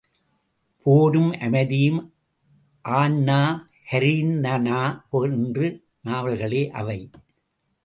போரும் 0.85 1.31
அமைதியும், 1.39 1.99
ஆன்னா 2.85 3.37
கரீனனா 3.91 4.81
என்ற 5.21 5.71
நாவல்களே 6.05 6.69
அவை. 6.71 6.99